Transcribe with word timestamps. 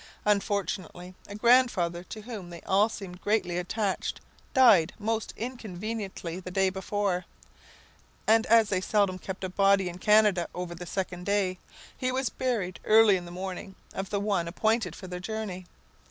Unfortunately, 0.25 1.13
a 1.27 1.35
grandfather 1.35 2.03
to 2.05 2.23
whom 2.23 2.49
they 2.49 2.61
all 2.63 2.89
seemed 2.89 3.21
greatly 3.21 3.59
attached 3.59 4.19
died 4.51 4.93
most 4.97 5.31
inconveniently 5.37 6.39
the 6.39 6.49
day 6.49 6.71
before, 6.71 7.23
and 8.25 8.47
as 8.47 8.69
they 8.69 8.81
seldom 8.81 9.19
keep 9.19 9.43
a 9.43 9.47
body 9.49 9.87
in 9.89 9.99
Canada 9.99 10.47
over 10.55 10.73
the 10.73 10.87
second 10.87 11.27
day, 11.27 11.59
he 11.95 12.11
was 12.11 12.29
buried 12.29 12.79
early 12.83 13.15
in 13.15 13.25
the 13.25 13.29
morning 13.31 13.75
of 13.93 14.09
the 14.09 14.19
one 14.19 14.47
appointed 14.47 14.95
for 14.95 15.05
their 15.05 15.19
journey. 15.19 15.67